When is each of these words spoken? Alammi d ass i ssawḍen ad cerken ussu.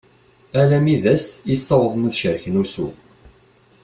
Alammi 0.59 0.95
d 1.03 1.05
ass 1.13 1.27
i 1.53 1.55
ssawḍen 1.59 2.07
ad 2.09 2.13
cerken 2.21 2.59
ussu. 2.63 2.87